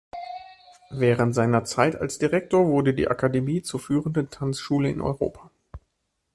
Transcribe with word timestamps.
Während 0.89 1.35
seiner 1.35 1.63
Zeit 1.63 1.95
als 1.95 2.17
Direktor 2.17 2.65
wurde 2.65 2.95
die 2.95 3.07
Akademie 3.07 3.61
zur 3.61 3.79
führenden 3.79 4.31
Tanzschule 4.31 4.89
in 4.89 4.99
Europa. 4.99 5.51